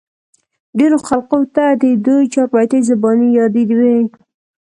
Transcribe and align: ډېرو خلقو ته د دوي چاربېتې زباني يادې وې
ډېرو 0.77 0.97
خلقو 1.07 1.39
ته 1.55 1.65
د 1.81 1.83
دوي 2.05 2.25
چاربېتې 2.33 2.79
زباني 2.89 3.29
يادې 3.39 3.63
وې 3.79 3.97